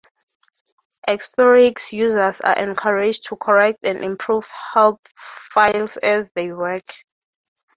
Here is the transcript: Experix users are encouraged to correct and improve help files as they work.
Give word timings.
Experix 1.07 1.93
users 1.93 2.41
are 2.41 2.57
encouraged 2.57 3.25
to 3.27 3.35
correct 3.39 3.85
and 3.85 4.03
improve 4.03 4.49
help 4.73 4.99
files 5.15 5.95
as 5.97 6.31
they 6.31 6.51
work. 6.51 6.83